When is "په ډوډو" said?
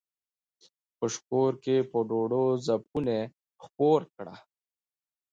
1.91-2.45